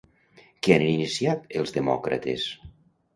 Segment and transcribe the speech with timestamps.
[0.67, 2.47] Què han iniciat els demòcrates?